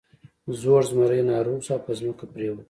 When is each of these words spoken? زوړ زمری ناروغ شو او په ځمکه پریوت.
زوړ 0.59 0.81
زمری 0.91 1.21
ناروغ 1.31 1.59
شو 1.65 1.73
او 1.75 1.79
په 1.85 1.91
ځمکه 1.99 2.25
پریوت. 2.31 2.59